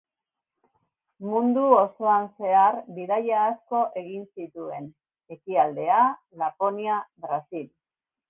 Mundu 1.31 1.65
osoan 1.79 2.23
zehar 2.45 2.77
bidaia 2.95 3.43
asko 3.51 3.83
egin 4.03 4.25
zituen: 4.41 4.89
Ekialdea, 5.37 5.99
Laponia, 6.43 6.99
Brasil. 7.27 7.71